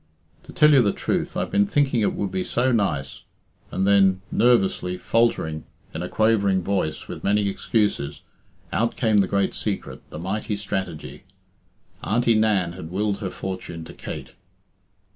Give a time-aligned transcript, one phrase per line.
[0.45, 3.21] "To tell you the truth, I've been thinking it would be so nice"
[3.71, 8.21] And then, nervously, faltering, in a quavering voice, with many excuses,
[8.73, 11.25] out came the great secret, the mighty strategy.
[12.03, 14.33] Auntie Nan had willed her fortune to Kate.